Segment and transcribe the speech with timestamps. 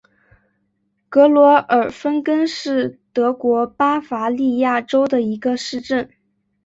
[1.09, 6.09] 格罗尔芬根是德国巴伐利亚州的一个市镇。